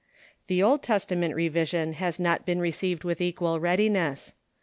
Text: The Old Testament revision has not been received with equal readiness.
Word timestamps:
The 0.47 0.63
Old 0.63 0.81
Testament 0.81 1.35
revision 1.35 1.93
has 1.93 2.19
not 2.19 2.43
been 2.43 2.59
received 2.59 3.03
with 3.03 3.21
equal 3.21 3.59
readiness. 3.59 4.33